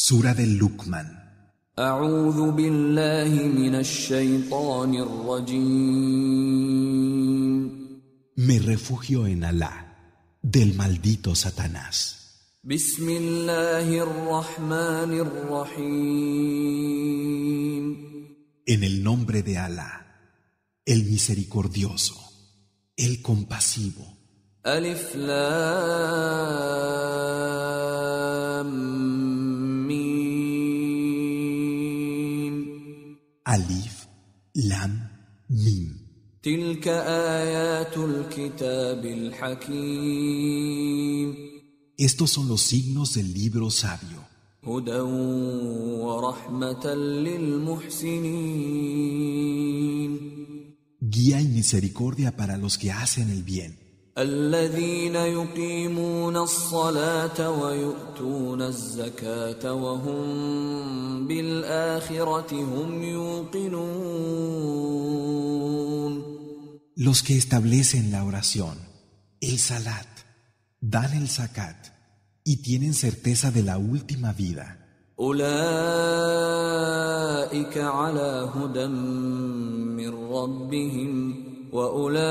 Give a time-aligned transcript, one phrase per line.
[0.00, 1.08] Sura del Luqman.
[8.36, 12.60] Me refugio en Alá, del maldito Satanás.
[18.66, 20.06] En el nombre de Alá,
[20.84, 22.14] el misericordioso,
[22.96, 24.16] el compasivo.
[24.62, 25.16] Alif
[33.47, 34.07] Alif,
[34.55, 35.09] Lam,
[35.49, 36.03] Mim.
[36.43, 40.73] تلك آيات الكتاب الحكيم
[41.97, 44.23] Estos son los signos del libro sabio,
[44.63, 44.99] هدى
[46.01, 48.63] ورحمة للمحسنين
[50.99, 53.77] guía y misericordia para los que hacen el bien,
[54.18, 63.98] الذين يقيمون الصلاة ويؤتون الزكاة وهم بالآخرة هم يوقنون
[66.98, 68.76] los que establecen la oración,
[69.40, 70.08] el salat,
[70.80, 71.76] dan el zakat
[72.42, 74.78] y tienen certeza de la última vida.
[75.20, 75.48] أولئك
[77.78, 82.22] على هدى من ربهم وأولئك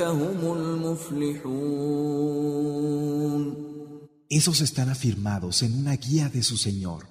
[0.00, 2.06] هم المفلحون
[4.28, 7.06] Esos están afirmados en una guía de su Señor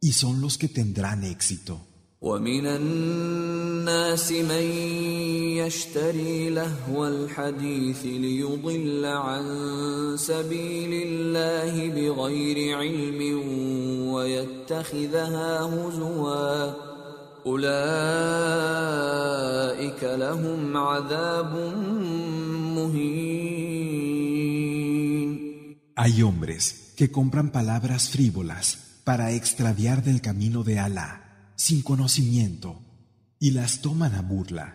[0.00, 1.80] y son los que tendrán éxito.
[2.20, 4.62] ومن الناس من
[5.62, 9.44] يشتري لهو الحديث ليضل عن
[10.18, 13.20] سبيل الله بغير علم
[14.12, 16.72] ويتخذها هزوا
[19.87, 21.53] اولئك لهم عذاب
[22.75, 24.03] مهين
[25.95, 28.65] Hay hombres que compran palabras frívolas
[29.03, 31.11] para extraviar del camino de Alá,
[31.55, 32.81] sin conocimiento,
[33.39, 34.67] y las toman a burla.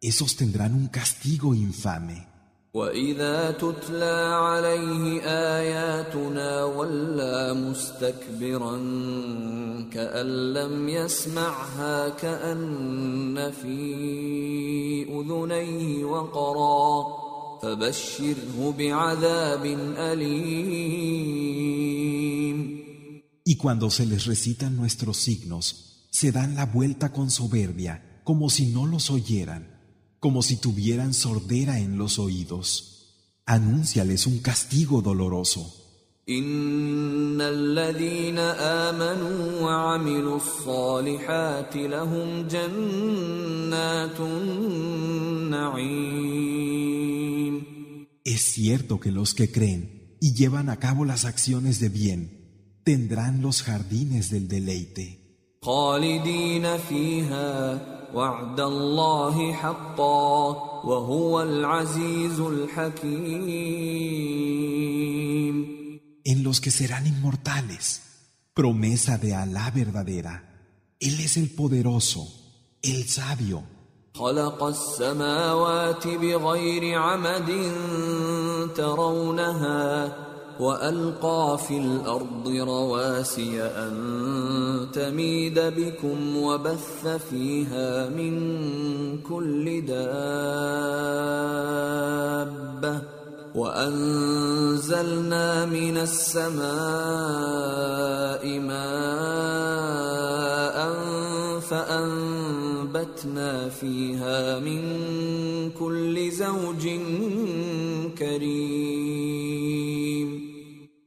[0.00, 2.26] Esos tendrán un castigo infame.
[2.73, 8.77] وإذا تتلى عليه آياتنا ولى مستكبرا
[9.91, 13.83] كأن لم يسمعها كأن في
[15.05, 17.05] أذنيه وقرا
[17.61, 19.65] فبشره بعذاب
[19.97, 21.43] أليم
[23.45, 28.67] Y cuando se les recitan nuestros signos, se dan la vuelta con soberbia, como si
[28.67, 29.72] no los oyeran,
[30.22, 33.14] como si tuvieran sordera en los oídos.
[33.46, 35.78] Anúnciales un castigo doloroso.
[36.28, 46.08] إن الذين آمنوا وعملوا الصالحات لهم جنات النعيم
[48.24, 53.40] Es cierto que los que creen y llevan a cabo las acciones de bien tendrán
[53.40, 55.18] los jardines del deleite,
[55.62, 57.78] خالدين فيها
[58.13, 60.49] وعد الله حقا
[60.85, 64.03] وهو العزيز الحكيم
[66.25, 68.01] en los que serán inmortales.
[68.53, 70.35] Promesa de Alá verdadera.
[70.99, 72.27] Él es el poderoso,
[72.81, 73.63] el sabio.
[74.15, 77.49] خلق السماوات بغير عمد
[78.75, 80.15] ترونها
[80.59, 88.33] وألقى في الأرض رواسي أن تميد بكم وبث فيها من
[89.21, 90.03] كل دابة
[93.55, 96.63] وأنزلنا من السماء
[98.59, 99.83] ماء
[101.59, 104.81] فأنبتنا فيها من
[105.71, 106.89] كل زوج
[108.17, 108.92] كريم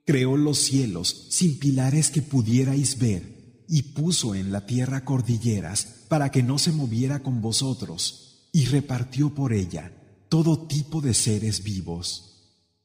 [0.05, 6.29] Creó los cielos sin pilares que pudierais ver y puso en la tierra cordilleras para
[6.29, 9.91] que no se moviera con vosotros y repartió por ella
[10.27, 12.27] todo tipo de seres vivos.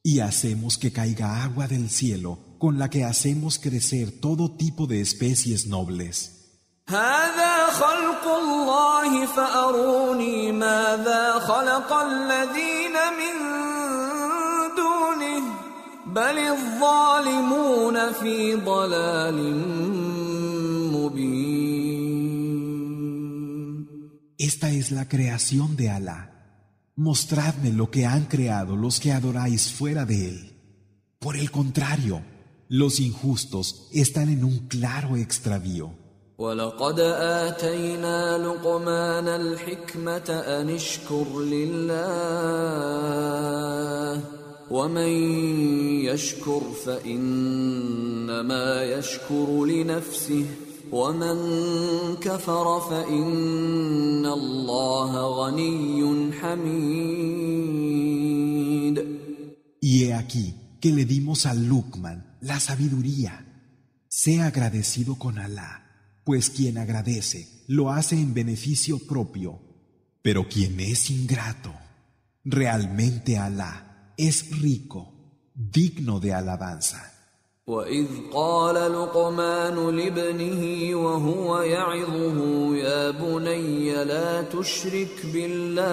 [0.02, 5.00] Y hacemos que caiga agua del cielo con la que hacemos crecer todo tipo de
[5.00, 6.32] especies nobles.
[6.88, 13.79] هذا خلق الله فأروني ماذا خلق الذين من دونه
[16.10, 19.38] بل الظالمون في ضلال
[20.92, 21.86] مبين
[24.38, 26.20] Esta es la creación de Alá.
[26.94, 30.38] Mostradme lo que han creado los que adoráis fuera de él.
[31.18, 32.22] Por el contrario,
[32.68, 35.90] los injustos están en un claro extravío.
[36.38, 42.99] ولقد آتينا لقمان الحكمة أن اشكر لله
[44.70, 45.12] ومن
[46.04, 50.46] يشكر فإنما انما يشكر لنفسه
[50.92, 51.36] ومن
[52.16, 57.46] كفر فان الله غني حميد
[59.80, 63.46] Y he aquí que le dimos a Lukman la sabiduría.
[64.08, 65.84] Sea agradecido con Alá,
[66.24, 69.60] pues quien agradece lo hace en beneficio propio,
[70.22, 71.72] pero quien es ingrato,
[72.44, 73.89] realmente Alá
[74.20, 75.12] es rico,
[75.54, 77.12] digno de alabanza.
[77.66, 82.38] واذ قال لقمان لابنه وهو يعظه
[82.76, 85.86] يا بني لا تشرك بالله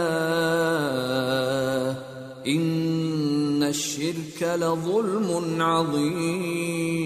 [2.48, 7.04] ان الشرك لظلم عظيم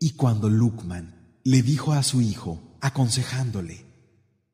[0.00, 3.84] Y cuando Lukman le dijo a su hijo, aconsejándole,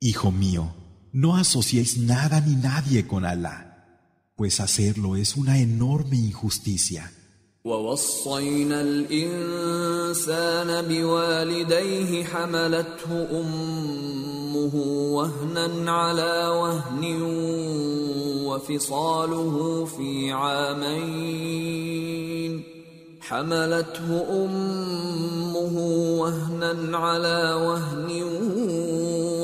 [0.01, 0.75] Hijo mío,
[1.13, 3.66] no asociéis nada ni nadie con Alá,
[4.37, 7.13] pues hacerlo es una enorme injusticia.
[7.65, 14.75] ووصينا الانسان بوالديه حملته امه
[15.15, 17.23] وهنا على وهن
[18.47, 21.83] وفصاله في عامين
[23.21, 25.79] حملته امه
[26.21, 28.23] وهنا على وهن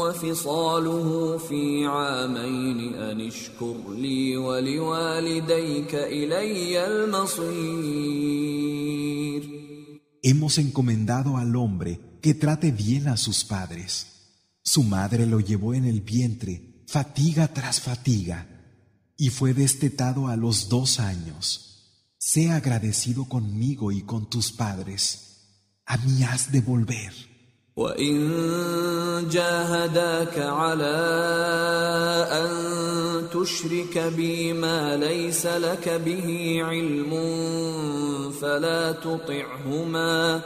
[0.03, 8.29] وفصاله في عامين ان اشكر لي ولوالديك الي المصير
[10.23, 13.91] Hemos encomendado al hombre que trate bien a sus padres.
[14.63, 18.47] Su madre lo llevó en el vientre, fatiga tras fatiga,
[19.17, 21.69] y fue destetado a los dos años.
[22.19, 25.29] Sea agradecido conmigo y con tus padres.
[25.87, 27.13] A mí has de volver.
[27.76, 30.98] وإن جاهداك على
[32.32, 32.50] أن
[33.34, 37.12] تشرك بي ما ليس لك به علم
[38.42, 40.42] فلا تطعهما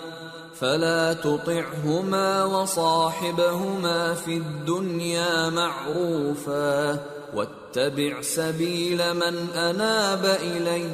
[0.60, 7.00] فلا تطعهما وصاحبهما في الدنيا معروفا
[7.34, 10.90] واتبع سبيل من أناب إليّ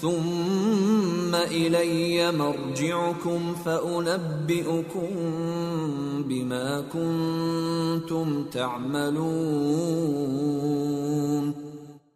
[0.00, 5.08] ثم إلي مرجعكم فأنبئكم
[6.28, 9.50] بما كنتم تعملون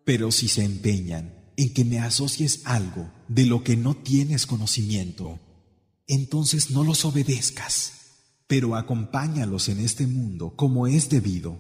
[0.04, 5.38] Pero si se empeñan en que me asocies algo de lo que no tienes conocimiento,
[6.06, 7.92] entonces no los obedezcas,
[8.46, 11.58] pero acompáñalos en este mundo como es debido,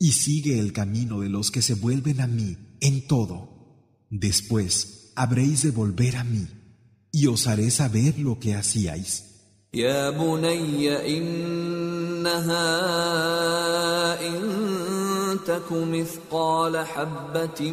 [0.00, 3.56] y sigue el camino de los que se vuelven a mí en todo.
[4.10, 6.47] Después habréis de volver a mí,
[7.11, 9.29] y os haré saber lo que hacíais.
[9.73, 10.11] يا
[15.47, 17.71] تك مثقال حبة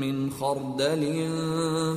[0.00, 1.28] من خردل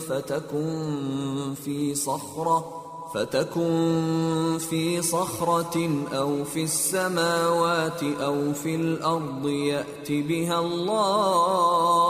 [0.09, 2.81] فتكن في صخرة
[3.13, 12.05] فتكن في صخرة أو في السماوات أو في الأرض يأت بها الله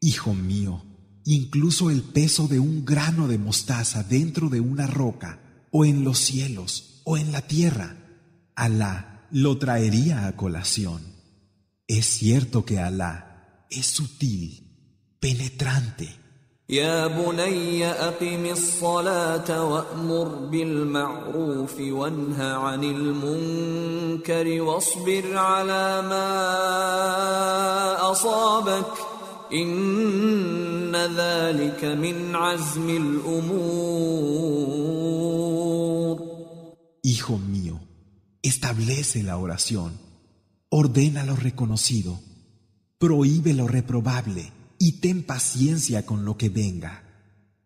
[0.00, 0.82] Hijo mío,
[1.24, 5.40] incluso el peso de un grano de mostaza dentro de una roca,
[5.70, 7.96] o en los cielos, o en la tierra,
[8.54, 11.02] Alá lo traería a colación.
[11.86, 16.19] Es cierto que Alá es sutil, penetrante.
[16.70, 26.30] يا بني أقم الصلاة وأمر بالمعروف وانه عن المنكر واصبر على ما
[28.10, 28.86] أصابك.
[29.52, 34.20] إن ذلك من عزم الأمور.
[37.02, 37.80] Hijo mío,
[38.42, 39.98] establece la oración,
[40.68, 42.20] ordena lo reconocido,
[42.98, 47.03] prohíbe lo reprobable y ten paciencia con lo que venga.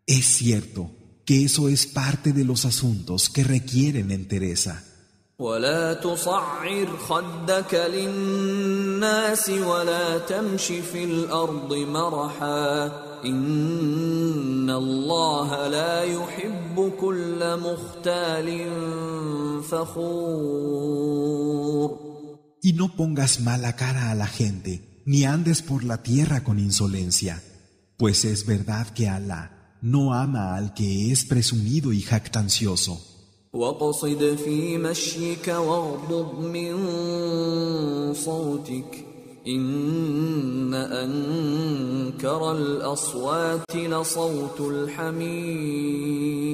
[0.06, 0.92] Es cierto
[1.26, 4.84] que eso es parte de los asuntos que requieren entereza.
[5.40, 12.86] ولا تصعر خدك للناس ولا تمش في الارض مرحا
[13.26, 18.68] ان الله لا يحب كل مختال
[19.64, 21.30] فخور
[22.62, 27.42] Y no pongas mala cara a la gente, ni andes por la tierra con insolencia,
[27.98, 33.06] pues es verdad que Alá no ama al que es presumido y jactancioso.
[33.54, 36.74] واقصد في مشيك واغضض من
[38.14, 39.06] صوتك
[39.48, 44.62] ان انكر الاصوات لصوت
[45.90, 46.50] الحمير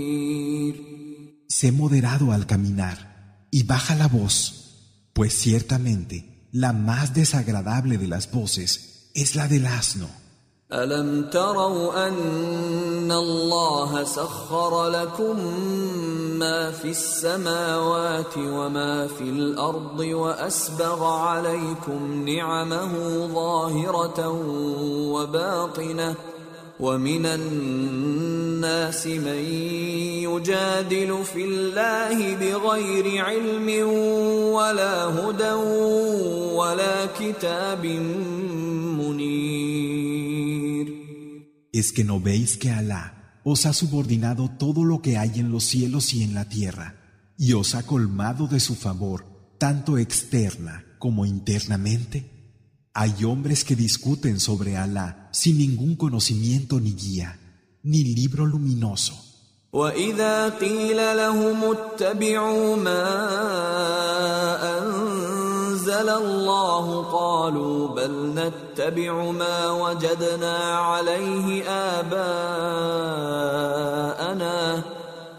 [1.47, 2.97] Sé moderado al caminar
[3.49, 4.37] y baja la voz,
[5.13, 10.08] pues ciertamente la más desagradable de las voces es la del asno.
[10.72, 15.36] ألم تروا أن الله سخر لكم
[16.38, 22.92] ما في السماوات وما في الأرض وأسبغ عليكم نعمه
[23.34, 24.28] ظاهرة
[25.10, 26.14] وباطنة
[26.80, 29.44] ومن الناس من
[30.24, 33.88] يجادل في الله بغير علم
[34.52, 35.52] ولا هدى
[36.69, 37.85] ولا كتاب
[41.71, 45.65] ¿Es que no veis que Alá os ha subordinado todo lo que hay en los
[45.65, 46.95] cielos y en la tierra,
[47.37, 49.25] y os ha colmado de su favor,
[49.59, 52.17] tanto externa como internamente?
[52.93, 57.39] Hay hombres que discuten sobre Alá sin ningún conocimiento ni guía,
[57.83, 59.21] ni libro luminoso.
[65.89, 71.63] أنزل الله قالوا بل نتبع ما وجدنا عليه
[71.99, 73.25] آباءنا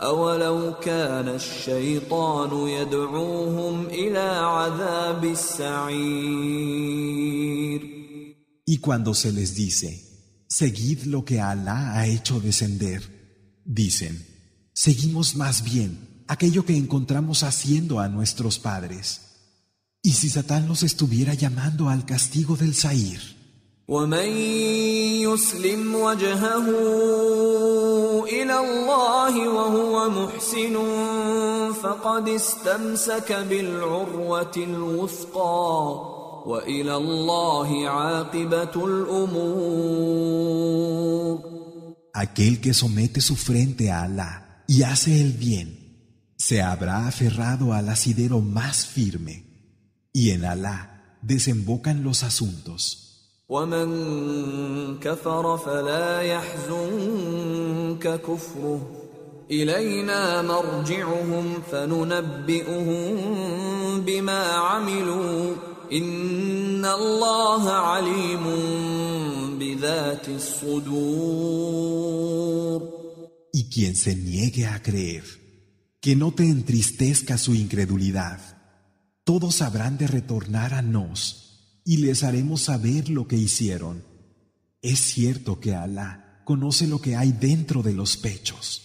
[0.02, 6.66] أولو كان الشيطان يدعوهم إلى عذاب السعير
[8.68, 9.88] Y cuando se les dice,
[10.48, 13.00] seguid lo que Alá ha hecho descender,
[13.64, 14.26] dicen,
[14.72, 19.29] seguimos más bien aquello que encontramos haciendo a nuestros padres.
[20.02, 23.36] ¿Y si Satán los estuviera llamando al castigo del Sair?
[23.88, 24.28] ومن
[25.22, 26.66] يسلم وجهه
[28.24, 30.76] إلى الله وهو محسن
[31.82, 40.36] فقد استمسك بالعروة الوثقى وإلى الله عاقبة الأمور
[42.12, 45.68] Aquel que somete su frente a Alá y hace el bien,
[46.38, 49.44] se habrá aferrado al asidero más firme.
[50.12, 53.02] y en Alá desembocan los asuntos.
[53.48, 58.90] ومن كفر فلا يحزنك كفره
[59.50, 63.16] إلينا مرجعهم فننبئهم
[64.00, 65.54] بما عملوا
[65.92, 68.44] إن الله عليم
[69.58, 71.76] بذات الصدور
[73.52, 75.24] Y quien se niegue a creer,
[76.00, 78.38] que no te entristezca su incredulidad
[79.30, 84.04] todos habrán de retornar a nos y les haremos saber lo que hicieron.
[84.82, 88.82] Es cierto que Alá conoce lo que hay dentro de los pechos.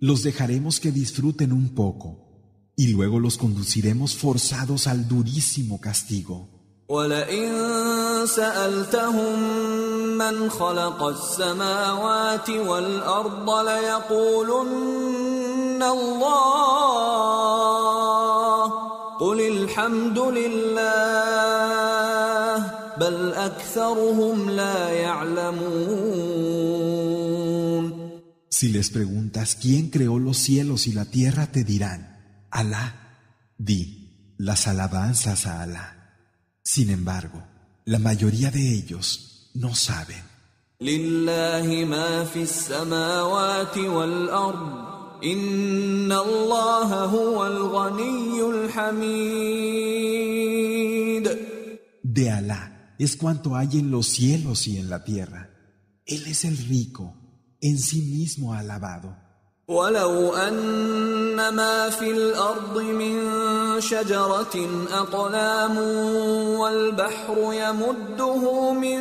[0.00, 6.54] Los dejaremos que disfruten un poco y luego los conduciremos forzados al durísimo castigo.
[6.88, 9.38] ولئن سألتهم
[10.18, 15.14] من خلق السماوات والأرض ليقولن
[15.82, 17.44] الله
[19.20, 21.64] قل الحمد لله
[22.98, 26.34] بل أكثرهم لا يعلمون
[28.48, 32.86] Si les preguntas quién creó los cielos y la tierra, te dirán, Alá.
[33.58, 35.86] Di, las alabanzas a Alá.
[36.62, 37.42] Sin embargo,
[37.89, 40.21] la mayoría de ellos no saben.
[52.03, 55.49] De Alá es cuanto hay en los cielos y en la tierra.
[56.05, 57.15] Él es el rico,
[57.59, 59.17] en sí mismo alabado.
[59.69, 63.21] ولو أن ما في الأرض من
[63.81, 65.77] شجرة أقلام
[66.57, 68.99] والبحر يمده من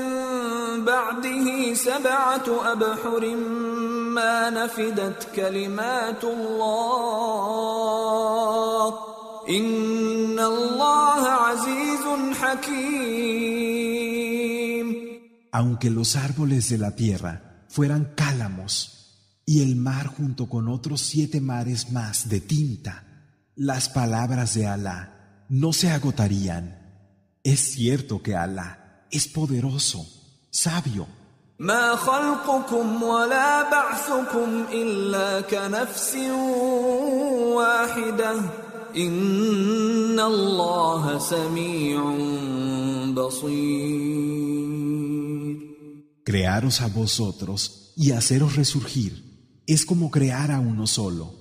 [0.85, 3.37] بعده سبعة أبحر
[4.13, 6.69] ما نفدت كلمات الله.
[9.49, 12.05] إن الله عزيز
[12.41, 13.79] حكيم.
[15.51, 18.98] Aunque los árboles de la tierra fueran cálamos,
[19.49, 23.05] y el mar junto con otros siete mares más de tinta,
[23.57, 26.77] las palabras de Alá no se agotarían.
[27.43, 30.07] Es cierto que Alá es poderoso,
[30.51, 31.07] sabio.
[46.23, 49.28] Crearos a vosotros y haceros resurgir
[49.68, 51.32] es como crear a uno solo.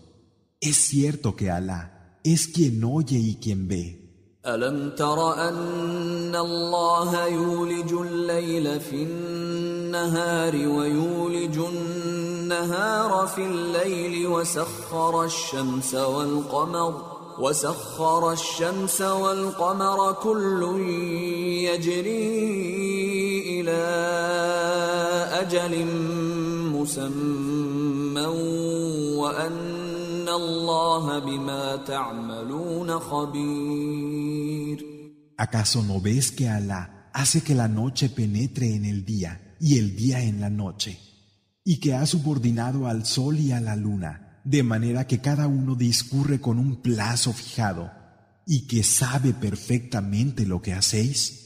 [0.60, 4.02] Es cierto que Alá es quien oye y quien ve.
[4.46, 17.02] ألم تر أن الله يولج الليل في النهار ويولج النهار في الليل وسخر الشمس والقمر
[17.38, 20.80] وسخر الشمس والقمر كل
[21.70, 22.40] يجري
[23.60, 23.82] إلى
[25.40, 25.86] أجل
[26.72, 27.85] مسمى
[29.16, 34.92] وأن الله بما تعملون خبير
[35.38, 39.96] ¿Acaso no ves que Alá hace que la noche penetre en el día y el
[39.96, 41.00] día en la noche?
[41.64, 45.74] Y que ha subordinado al sol y a la luna, de manera que cada uno
[45.74, 47.90] discurre con un plazo fijado,
[48.46, 51.45] y que sabe perfectamente lo que hacéis?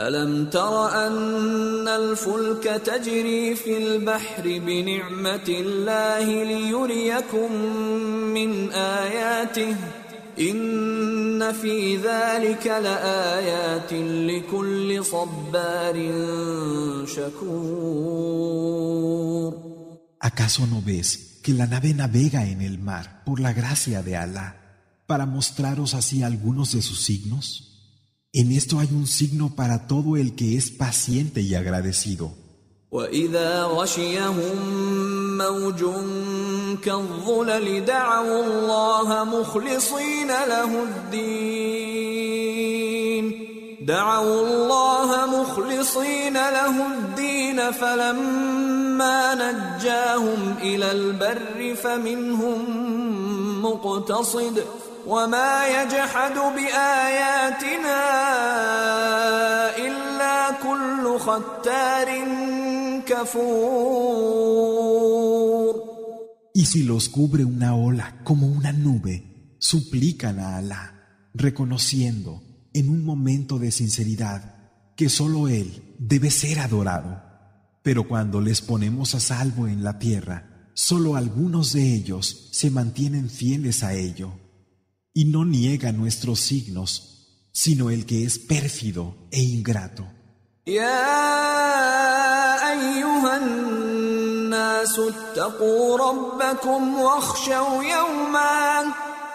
[0.00, 7.52] ألم تر أن الفلك تجري في البحر بنعمة الله ليريكم
[8.34, 9.76] من آياته
[10.40, 15.94] إن في ذلك لآيات لكل صبار
[17.06, 18.64] شكور
[20.20, 24.56] ¿Acaso no ves que la nave navega en el mar por la gracia de Alá
[25.06, 27.73] para mostraros así algunos de sus signos?
[28.36, 32.32] En esto hay un signo para todo el que es paciente y agradecido.
[32.94, 34.56] وإذا غشيهم
[35.38, 35.84] موج
[36.82, 42.14] كالظلل دعوا الله مخلصين له الدين
[43.86, 52.58] دعوا الله مخلصين له الدين فلما نجاهم إلى البر فمنهم
[53.62, 54.64] مقتصد
[55.07, 58.01] وما يجحد بآياتنا
[59.77, 62.09] إلا كل ختار
[63.05, 64.59] كفور
[66.53, 73.05] Y si los cubre una ola como una nube, suplican a Alá, reconociendo en un
[73.05, 74.41] momento de sinceridad
[74.97, 77.23] que solo Él debe ser adorado.
[77.81, 83.29] Pero cuando les ponemos a salvo en la tierra, solo algunos de ellos se mantienen
[83.29, 84.33] fieles a ello
[85.14, 86.90] Y no niega nuestros signos,
[87.52, 90.04] sino el que es pérfido e ingrato.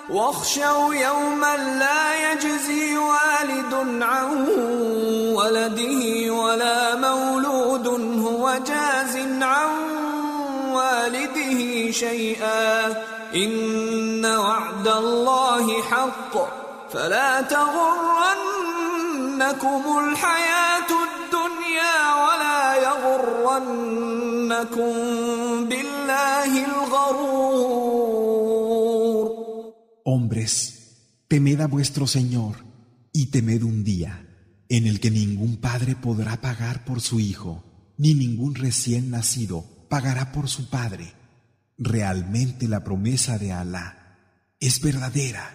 [0.09, 4.47] واخشوا يوما لا يجزي والد عن
[5.33, 7.87] ولده ولا مولود
[8.25, 9.69] هو جاز عن
[10.71, 12.89] والده شيئا
[14.48, 16.34] وعد الله حق
[16.92, 18.22] فلا تغرنكم
[19.98, 24.04] الحياه الدنيا ولا يغرنكم
[25.68, 27.74] بالله الغرور
[30.06, 30.54] Hombres,
[31.28, 32.56] temed a vuestro Señor
[33.12, 34.26] y temed un día
[34.68, 37.64] en el que ningún padre podrá pagar por su hijo,
[37.96, 41.14] ni ningún recién nacido pagará por su padre.
[41.78, 43.97] Realmente la promesa de Alá
[44.60, 45.50] es verdadera,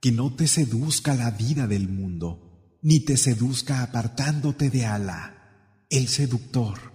[0.00, 5.34] que no te seduzca la vida del mundo, ni te seduzca apartándote de Alá,
[5.90, 6.92] el seductor.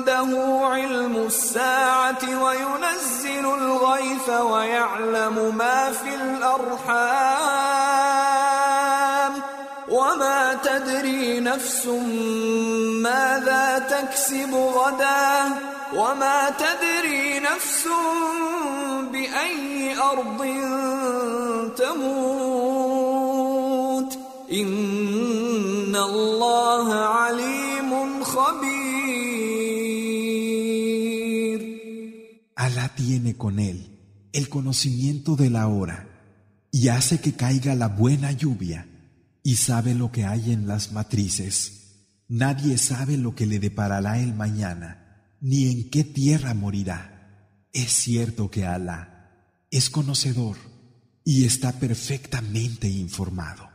[0.00, 7.10] عنده علم الساعة وينزل الغيث ويعلم ما في الأرحام
[9.88, 11.86] وما تدري نفس
[13.02, 15.50] ماذا تكسب غدا
[15.92, 17.88] وما تدري نفس
[19.12, 20.38] بأي أرض
[21.76, 22.90] تموت
[24.52, 28.90] إن الله عليم خبير
[32.56, 33.78] Alá tiene con él
[34.32, 36.06] el conocimiento de la hora
[36.70, 38.86] y hace que caiga la buena lluvia
[39.42, 41.56] y sabe lo que hay en las matrices.
[42.28, 45.03] Nadie sabe lo que le deparará el mañana,
[45.41, 47.11] ni en qué tierra morirá.
[47.73, 49.15] Es cierto que Alá
[49.71, 50.57] es conocedor
[51.23, 53.74] y está perfectamente informado.